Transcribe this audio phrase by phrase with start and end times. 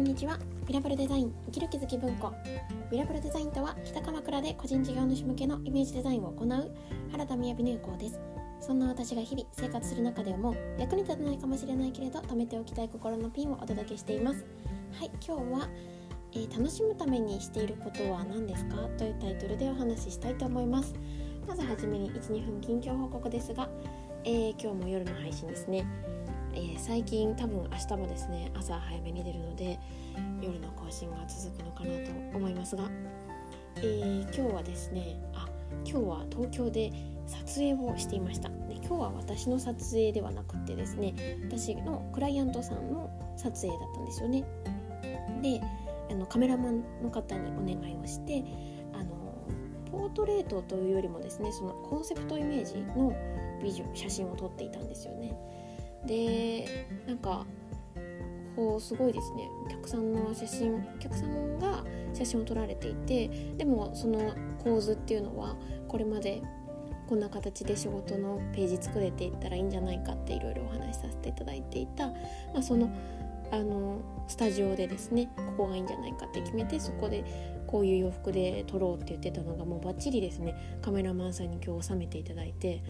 [0.00, 0.38] んにちは。
[0.66, 2.32] ミラブルデザイン生きる気づき文庫。
[2.90, 6.48] ミラブルデザインとは北鎌倉で個人事業主向けのイメージデザインを行う
[7.10, 8.18] 原田雅入子です。
[8.62, 14.46] そんな私が日々生活する中でも役に立たないかもしれないけれど貯めておきたい心のピンをお届けしています。
[14.98, 15.68] はい今日は、
[16.32, 18.76] えー、楽しむためにしていることは何ですか？
[18.96, 20.94] というタイトルでお話ししたいと思います。
[21.46, 23.68] まずはじめに12分近況報告ですが、
[24.24, 25.84] えー、今日も夜の配信ですね。
[26.54, 29.78] えー、最近多分明日もですね朝早めに出るので
[30.40, 32.84] 夜の更新が続くのかなと思いますが、
[33.76, 35.48] えー、今日はですねあ
[35.84, 36.92] 今日は東京で
[37.26, 38.48] 撮影をしていました。
[38.48, 41.14] で今日は私の撮影ではなくてですね
[41.48, 44.44] 私のクライアントさんの撮影だったんですよね。
[45.42, 45.60] で
[46.10, 48.42] あのカメラマンの方にお願いをして
[48.92, 49.14] あの
[49.90, 53.14] ポートレートというよりもですねそのコンセプトイメージの
[53.62, 55.36] ビジョン写真を撮っていたんですよね。
[56.06, 57.46] でなんか
[58.56, 59.48] こうすごいですね。
[59.66, 65.56] お客さんの写真お客さんが写真を撮られていてでもその構図っていうのは
[65.88, 66.42] これまで
[67.08, 72.14] こんな形で仕事のページ作れていったらいいんじゃないかっていろいろお話しさせていただいていた、ま
[72.58, 72.88] あ、その
[73.50, 77.24] あのスタジオでですねここがいいんじゃないかって決めてそこで
[77.66, 80.78] こういう洋服で撮ろうって言ってたのがもうバッチリですね。
[80.82, 82.82] カメラマンさんに今日収めていただいて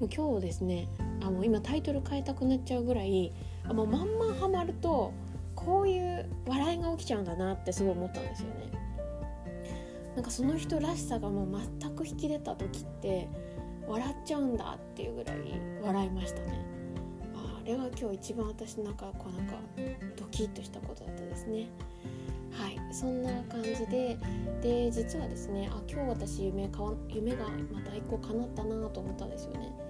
[0.00, 0.88] もう今日ですね
[1.22, 3.32] あの今タイトル変えたくなっちゃうぐらい
[3.64, 5.12] あもうまんまハマると
[5.54, 8.70] こういう笑いが起きちゃうんだなってすごい思ったんですよね。
[10.14, 13.28] なんかその人らしさがもう全く引き出た時って
[13.86, 15.36] 笑っちゃうんだっていうぐらい
[15.82, 16.64] 笑いましたね。
[17.34, 19.54] あれは今日一番私の中こうなんか
[20.16, 21.68] ドキッとしたことだったですね。
[22.52, 24.16] はいそんな感じで
[24.62, 29.85] で実はですねあ今日私夢か夢がまた一個叶ったなと思ったんですよね。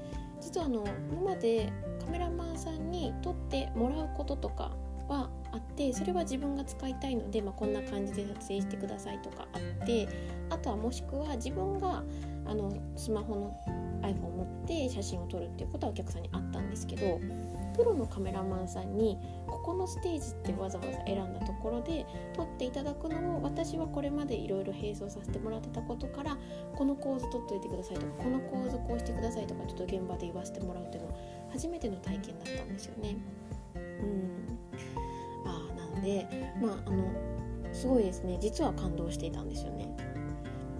[0.47, 1.73] 実はあの今まで
[2.05, 4.71] カメラマンさんに撮ってもらうこととか
[5.09, 10.09] はあってそれは自分が使いたいので、まあ、こんな感じで撮影してくださいとかあって
[10.51, 12.05] あとはもしくは自分が
[12.47, 13.61] あのスマホの
[14.03, 17.21] iPhone を持って写真を撮るっていうことはお客さんにあったんですけど
[17.77, 19.19] プロのカメラマンさんに
[19.67, 22.07] このステージってわざわざ選んだところで
[22.37, 26.39] 撮っていただくのを私はこれまでいろいろ並走させてもらってたことから
[26.77, 31.15] この構図撮っといてくださいとかこの構図こうしてくださいとかちょっと現場で言わせてもらうっていうのは
[31.51, 33.17] 初めての体験だったんですよね。
[33.75, 34.59] うん
[35.45, 37.05] あなのでまああの
[37.73, 39.97] すごいですね実は感動していたんですよね。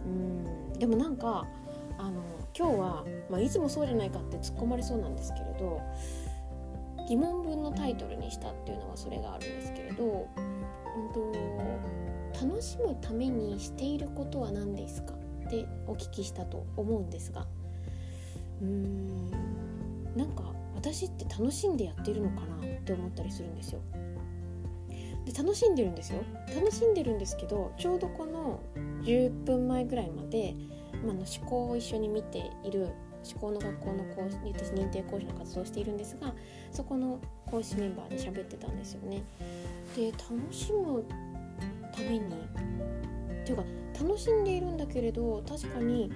[0.07, 1.45] うんでもなんか
[1.99, 2.23] あの
[2.57, 5.81] 今日は、まあ、いつもそうじゃないかって突っ込まれそうなんですけれど
[7.07, 15.15] 疑問文のタイトルにしたっていうのはそれがあるんですけれど、うんと、楽しむためにしていることは何ですか
[15.47, 17.47] ってお聞きしたと思うんですが
[18.61, 19.31] うーん
[20.17, 20.45] なんか
[20.75, 23.81] 私って楽しんでやってるのかなって思ったりするんですよ。
[25.25, 26.23] で楽しんでるんですよ
[26.55, 28.63] 楽しんでるんですけどちょうどこの
[29.03, 30.55] 10分前ぐらいまで、
[31.05, 32.91] まあ、の思考を一緒に見ている
[33.31, 36.33] 思考の学校の講師私認定講師の活動をしているんですが
[36.71, 39.23] そこの講師メンバーで喋ってたんですよね。
[39.97, 41.05] で楽しむ
[41.93, 43.65] ためにっていうか
[44.01, 46.11] 楽しんでいるんだけれど確かに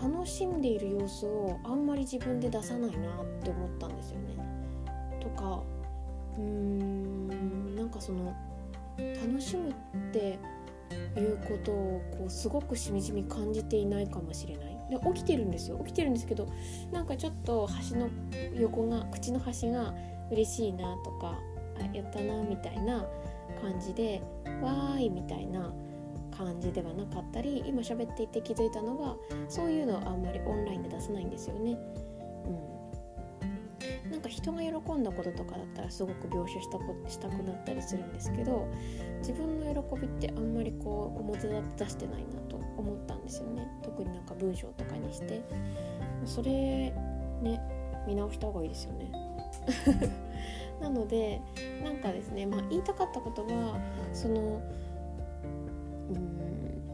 [0.00, 4.36] 楽しんでいる様子をあんまり自分で出さないなって思ったんですよね。
[5.20, 5.62] とか
[6.36, 8.34] うーんなんかその
[8.96, 9.74] 楽しむっ
[10.12, 10.38] て
[11.16, 16.48] いうことをこうすごくしみじみ感じていないかもしれないで起きてるんですよ起きてるんですけど
[16.92, 18.08] なんかちょっと端の
[18.54, 19.94] 横が口の端が
[20.30, 21.38] 嬉しいなとか
[21.80, 23.06] あやったなみたいな
[23.60, 24.22] 感じで
[24.62, 25.72] わーいみたいな
[26.36, 29.16] 感じではなかったり今喋っていて気づいたのは
[29.48, 31.76] そういうのはあんまりオンラインで出さないんですよね。
[34.04, 38.68] うん、なんか人が喜んだこととかだったらすごく描写したこしたくなったりするんですけど
[39.18, 43.66] 自分の喜びってあんまりこう表立って出してないなと思ったんですよね。
[43.82, 45.42] 特になんか文章とかにして。
[46.24, 46.50] それ
[47.42, 47.60] ね
[48.06, 49.12] 見直した方がいいですよね。
[50.80, 51.40] なので
[51.82, 53.80] なんかですね、まあ、言いたかったことは
[54.12, 54.60] その
[56.10, 56.38] うん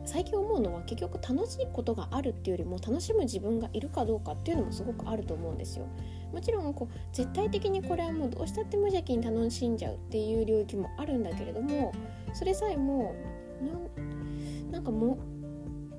[0.06, 5.86] 最近思うのは結局楽しいことがあるっていうよりも楽しむ自分がいるかどうかっていうのもすごくあると思うんですよ。
[6.32, 11.92] もちろんこう絶対的にこれはもうどうしたって無邪気に楽しんじゃうっていう領域もあるんだけれども
[12.32, 13.14] それさえも
[14.70, 15.18] なんかも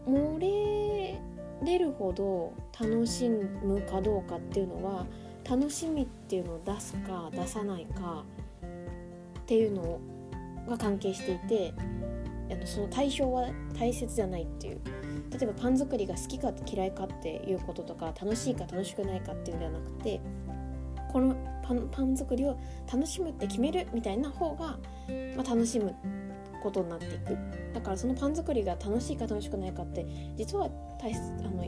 [0.07, 1.19] 漏れ
[1.63, 5.05] れるほど楽しむかどうかっていうのは
[5.49, 8.23] 楽しみっていうのを出すか出さないか
[9.39, 9.99] っていうの
[10.67, 11.73] が関係していて
[12.51, 14.81] あのその対象は大切じゃないっていう。
[15.31, 20.21] 例えばパン作りが好きか嫌いかっていうこととか楽しいか楽しくないかっていうのではなくて
[21.11, 22.57] このパンパン作りを
[22.91, 24.77] 楽しむって決めるみたいな方が、
[25.35, 25.93] まあ、楽しむ
[26.65, 27.37] ことになっていく。
[27.73, 30.69] だからそのパン作りが楽しいか楽しくないかって実は
[30.99, 31.17] 大あ
[31.51, 31.63] の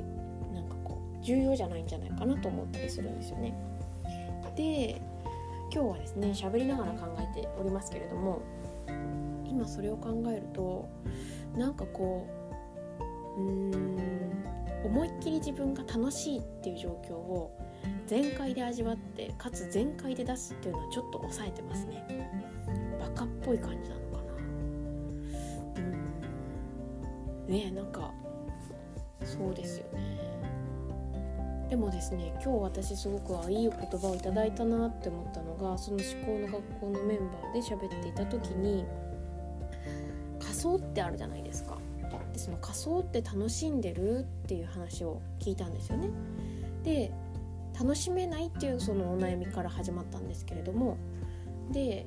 [0.53, 3.53] なんかこう重要じゃないんじゃないかなと思ったりするんですよね。
[4.55, 4.99] で
[5.71, 8.41] 今日はですね喋りながら考えておりますけれども
[9.45, 10.89] 今それを考えると
[11.55, 12.25] なんかこ
[13.37, 13.97] ううーん
[14.83, 17.55] 思いっきり自分が楽しいっていう状況を
[18.07, 22.03] 全開で味わってかつ全開で出すっていうのはちょっと抑えてますね。
[22.99, 24.06] バカっぽい感じなの。
[27.47, 28.11] ねなんか
[29.23, 30.17] そうですよね。
[31.69, 38.85] でもですね今日私すごくいいお言葉をいただいたなって思ったのがその思考の学校のメンバーで喋っていた時に
[40.39, 41.77] 仮想ってあるじゃないですか。
[42.31, 46.09] でその仮想って楽しんでるっていう話を聞いたんですよね。
[46.83, 47.11] で
[47.77, 50.97] 楽しめないっていうそのお悩みから始まったんですけれども。
[51.71, 52.05] で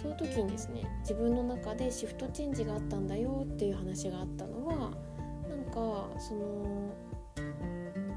[0.00, 4.90] その時にですね自分の中でシフトチェンジがあったんだよっていう話があったのは
[5.48, 6.94] なんかその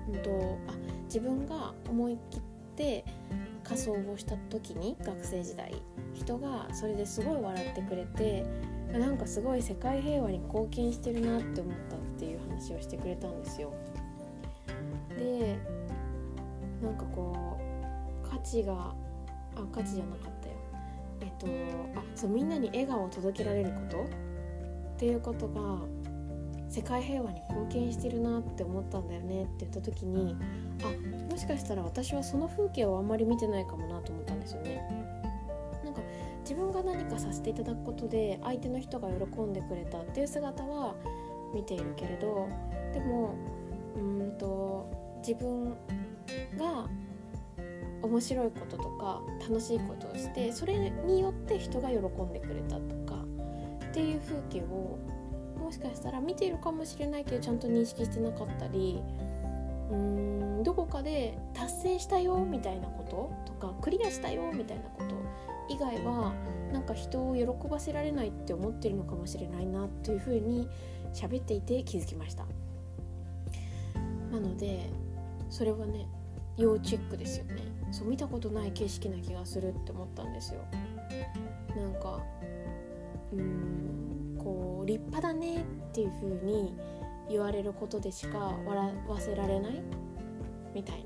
[0.08, 0.74] うんとあ
[1.06, 2.42] 自分が思い切っ
[2.76, 3.06] て
[3.64, 5.82] 仮装をした時に学生時代
[6.14, 8.46] 人がそれですごい笑ってくれて
[8.92, 13.72] なんかすごい世界平和に貢献してるなって思ったっていう話をしてくれたんですよ。
[15.16, 15.58] で
[16.82, 17.60] なんかこ
[18.26, 18.96] う価値が
[19.56, 20.29] あ価値じゃなかった。
[21.40, 21.48] と
[21.96, 24.04] あそうみんなに笑顔を届けられること？
[24.04, 24.06] っ
[24.98, 25.80] ていうことが
[26.68, 30.36] 世界平和に貢献してるなって思ったんだよねって言った時に
[30.84, 34.82] あもしかしたら私はその風景をあんまり見てないかもなと思ったんですよね。
[35.84, 36.02] なんか
[36.42, 40.96] 自分が何かさせていただくことで相手の人が喜んでくれたっていう姿は
[41.54, 42.48] 見ているけれど
[42.94, 43.36] でも
[43.96, 44.90] うんと
[45.26, 45.70] 自分
[46.58, 46.88] が
[48.02, 53.24] 面白いこととか楽しいことをしてそれによって人が喜んでくれたとか
[53.90, 54.98] っていう風景を
[55.60, 59.02] もしかしたら見ているかもしれないけどちゃんと認識してなかったり
[59.92, 63.04] うーんどこかで達成したよみたいなこ
[63.46, 65.16] ととかクリアしたよみたいなこと
[65.70, 66.34] 以外は
[66.74, 70.68] なんか人を喜ばせられないって思ってるのかもしれないなっていうふうに
[71.14, 72.46] 喋っていて気づきました。
[74.32, 74.90] なので
[75.50, 76.08] それはね
[76.60, 77.64] 要チェックですよね。
[77.92, 80.62] そう見たことない景色な気がするって思ったんですよ。
[81.76, 82.22] なんか
[83.32, 86.76] うーんこう立派だねっていう風に
[87.30, 89.82] 言われることでしか笑わせられない
[90.74, 91.06] みたい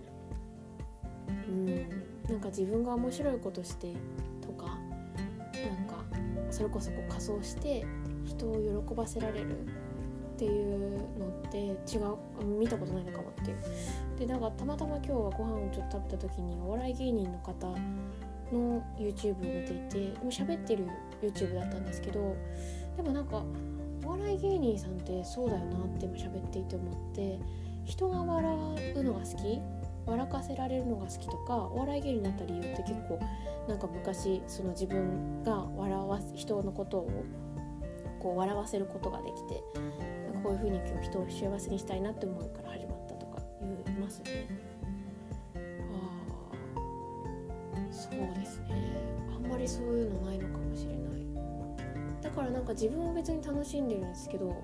[1.28, 1.34] な。
[1.48, 2.14] うん。
[2.30, 3.94] なんか自分が面白いことして
[4.42, 6.04] とかなんか
[6.50, 7.86] それこそこう仮装して
[8.24, 12.00] 人を喜ばせられるっていうのって違
[12.42, 13.58] う見たことないのかもっていう。
[14.18, 17.68] でなんかたまたま今日はご飯をちょっと食べた時にお笑い芸人の方
[18.52, 20.88] の YouTube を見ていてでも喋ってる
[21.22, 22.36] YouTube だったんですけど
[22.96, 23.44] でもなんか
[24.06, 27.40] お笑い芸人さんってそうだよなって今喋っていて思って
[27.86, 28.56] 人が笑
[28.96, 29.60] うのが好き
[30.06, 33.20] 笑かせられるのが好きとかお笑い芸人になった理由って結構
[33.68, 37.24] なんか昔その自分が笑わす人のことを
[38.20, 39.64] こう笑わせることができて
[40.44, 42.74] こういう風に今日人を幸せにしたいなって思うから
[43.86, 44.48] 言いますよね。
[45.56, 48.98] ああそうですね
[49.36, 51.04] あんまりそういうのないのかもしれない。
[52.22, 54.64] だからなんか自分を別に楽しんでるんですけど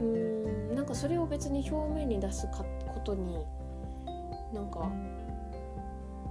[0.00, 2.64] うーんなんかそれを別に表面に出すか
[2.94, 3.44] ことに
[4.52, 4.90] なんか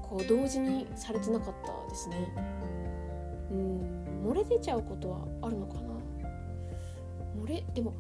[0.02, 2.34] こう同時にされてなかったですね
[3.52, 5.90] うん漏れ出ちゃうことはあるのかな
[7.42, 7.94] 漏れでも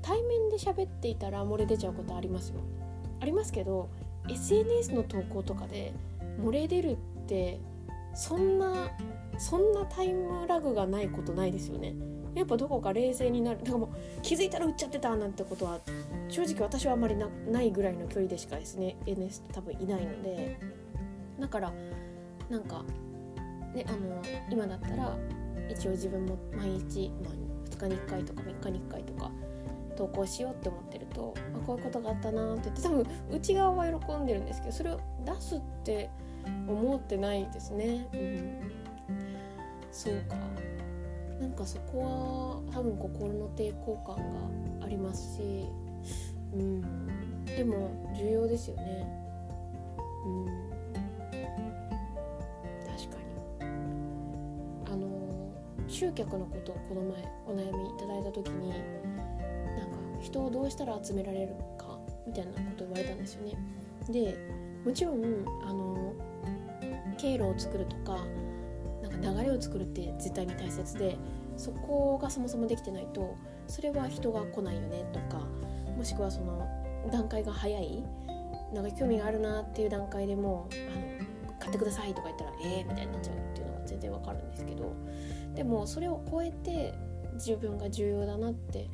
[0.00, 2.60] 対面で喋っていたら漏れ出ちゃうことありますよ
[3.20, 3.88] ありますけど
[4.28, 5.92] SNS の投稿とかで
[6.40, 6.96] 漏れ出るっ
[7.26, 7.60] て
[8.14, 8.90] そんな
[9.38, 11.94] そんなタイムラグがないことないですよね。
[12.34, 13.58] やっぱどこか冷静になる。
[13.58, 13.88] だからもう
[14.22, 15.80] 気づいたら売っちゃってたなんてことは
[16.28, 20.58] 正直私はあまりないぐらいの距離でしかですね NS 多分いないので。
[21.40, 21.72] だから
[22.50, 22.84] なんか
[23.74, 25.16] ねあの今だったら
[25.70, 27.32] 一応自分も毎日、まあ、
[27.70, 29.30] 2日に1回とか3日に1回とか
[30.00, 36.08] 投稿しようって思ってるとあこういうことがあったなって言って多分内側は喜んでるんですけどそれを出すって
[36.66, 38.08] 思ってないですね。
[38.14, 38.72] うん、
[39.92, 40.36] そうか。
[41.38, 44.16] なんかそこは多分心の抵抗感
[44.80, 45.68] がありますし、
[46.54, 49.06] うん、でも重要ですよね。
[50.24, 50.46] うん、
[52.86, 53.16] 確か
[53.60, 53.72] に。
[54.92, 55.08] あの
[55.88, 58.72] 集客のことをこの前お悩みいただいた時に
[60.20, 63.56] 人をどうしたら集められるかみたいなこと言われたんですよね。
[64.08, 64.36] で
[64.84, 65.24] もちろん
[65.66, 66.14] あの
[67.18, 68.18] 経路を作るとか
[69.02, 71.18] なんか流れを作るって絶対に大切で
[71.56, 73.36] そこがそもそもできてないと
[73.66, 75.44] それは人が来ないよねとか
[75.96, 76.66] もしくはその
[77.12, 78.02] 段階が早い
[78.72, 82.88] なんか興味があるなっていう段階でもあの買ってくださいとか言ったらえー？
[82.88, 84.92] みたいになっちゃうっていうのが全然わかるんですけど
[85.54, 86.94] でもそれを超えて
[87.34, 88.88] 自分が重要だなって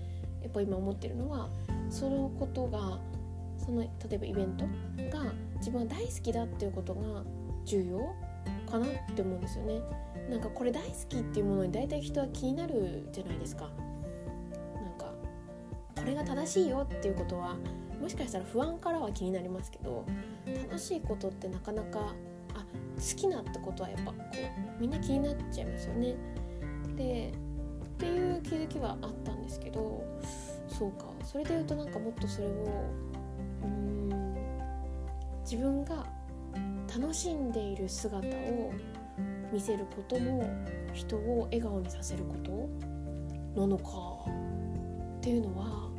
[0.46, 1.48] やっぱ今思ってるのは
[1.90, 3.00] そのことが
[3.58, 4.64] その例えばイベント
[5.10, 7.24] が自分が大好きだっていうことが
[7.64, 7.98] 重要
[8.70, 9.80] かなって思うんですよね。
[10.30, 13.68] なんかこれ大好きっていうものに大体人は気になるじゃないですか。
[14.74, 15.12] なんか
[15.96, 17.56] これが正しいよっていうことは
[18.00, 20.04] もしかしたら不安からは気になりますけど
[20.68, 22.14] 楽しいことってなかなか
[22.54, 22.64] あ
[22.96, 24.16] 好きなってことはやっぱこ
[24.78, 26.14] うみんな気になっちゃいますよね。
[26.96, 27.32] で
[27.96, 29.85] っていう気づきはあったんですけど
[30.78, 31.06] そうか。
[31.24, 32.50] それで言うとなんかもっとそれを
[33.62, 34.34] うん
[35.42, 36.06] 自分が
[36.94, 38.72] 楽しんでいる姿を
[39.52, 40.44] 見せることも
[40.92, 42.34] 人を笑顔にさせるこ
[43.54, 44.30] となのか
[45.18, 45.90] っていうのは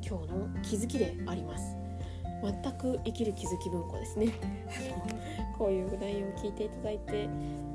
[0.00, 1.76] 今日の気づきであります。
[2.42, 4.28] 全く生きる気づき文庫ですね。
[5.58, 7.28] こういう内容を聞いていただいて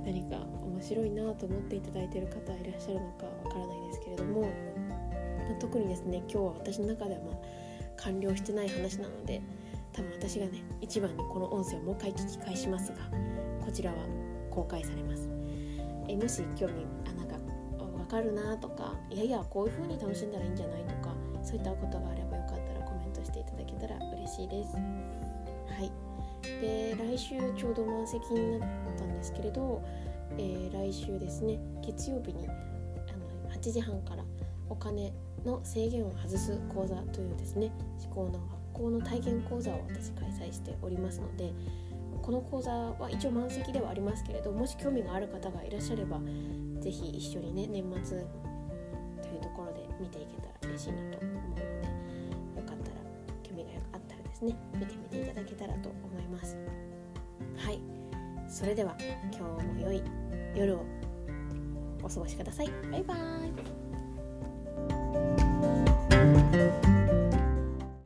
[0.06, 4.46] 何か面白いなと思っていただいている方いらっしゃるのかわからないですけれども
[5.56, 7.36] 特にですね今日は私の中ではまあ
[7.98, 9.42] 完了してない話なので
[9.94, 12.98] 多分私がね一番にこの音声をもう一回聞き返しますが
[13.66, 13.98] こちらは
[14.50, 15.30] 公開されます。
[16.08, 17.38] えもし興味あなんか
[17.78, 21.14] 分かるなとかいやいやこういう風に楽しんだらいいんじゃないとか
[21.44, 24.76] そういったことがあればよかったらコメントしていただけたら嬉しいです。
[24.76, 24.82] は
[25.84, 25.92] い。
[26.62, 29.82] で来週ちょうど満席になったんですけれど、
[30.38, 32.52] えー、来週ですね月曜日にあ
[33.48, 34.24] の8時半から
[34.70, 35.14] お金
[35.46, 37.72] の制限を外す講座というですね
[38.06, 38.40] 思考の
[38.74, 41.54] 学校の体験講座を私開催しておりますので
[42.22, 46.20] この講座は一応満席ではありますけれどもし興味がある方がいらっしゃれば
[46.80, 51.68] 是非一緒にね年末というところで見ていけたら嬉しいなと思うのでよ
[52.66, 52.98] かったら
[53.44, 56.58] 興味があったらですね見てみていただけたらと思います。
[57.58, 57.80] はい。
[58.48, 58.96] それでは
[59.32, 60.02] 今日も良い
[60.56, 60.86] 夜を
[62.02, 62.70] お過ごしください。
[62.92, 63.69] バイバーイ。